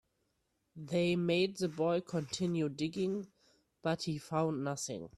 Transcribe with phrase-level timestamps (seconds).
[0.75, 3.27] They made the boy continue digging,
[3.83, 5.09] but he found nothing.